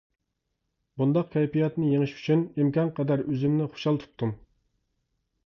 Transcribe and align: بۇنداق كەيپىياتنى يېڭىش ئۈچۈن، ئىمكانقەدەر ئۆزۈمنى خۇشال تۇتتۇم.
بۇنداق 1.01 1.27
كەيپىياتنى 1.35 1.89
يېڭىش 1.91 2.15
ئۈچۈن، 2.15 2.41
ئىمكانقەدەر 2.63 3.25
ئۆزۈمنى 3.27 3.69
خۇشال 3.77 4.03
تۇتتۇم. 4.07 4.35